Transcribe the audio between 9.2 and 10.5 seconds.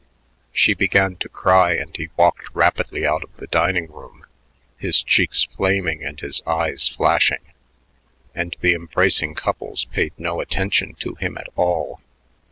couples paid no